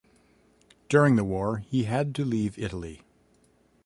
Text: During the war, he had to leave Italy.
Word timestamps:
During 0.89 1.15
the 1.15 1.23
war, 1.23 1.57
he 1.57 1.83
had 1.83 2.15
to 2.15 2.25
leave 2.25 2.57
Italy. 2.57 3.03